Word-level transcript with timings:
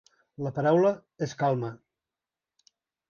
La 0.45 0.51
paraula 0.55 0.93
és 1.27 1.35
calma. 1.43 1.71